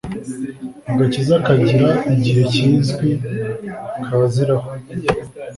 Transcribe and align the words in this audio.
Agakiza 0.91 1.35
kagira 1.45 1.89
igihe 2.13 2.41
kizwi 2.53 3.09
kaziraho 4.05 4.67